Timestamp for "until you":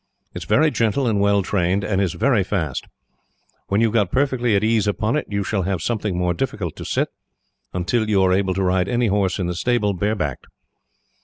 7.71-8.23